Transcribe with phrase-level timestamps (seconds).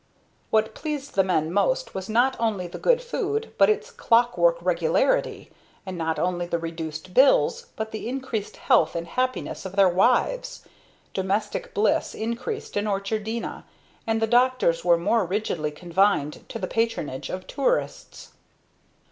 [0.49, 4.57] What pleased the men most was not only the good food, but its clock work
[4.59, 5.51] regularity;
[5.85, 10.63] and not only the reduced bills but the increased health and happiness of their wives.
[11.13, 13.63] Domestic bliss increased in Orchardina,
[14.07, 18.29] and the doctors were more rigidly confined to the patronage of tourists.